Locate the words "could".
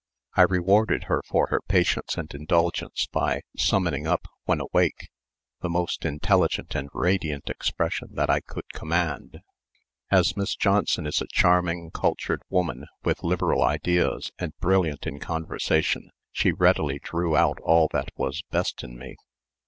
8.39-8.63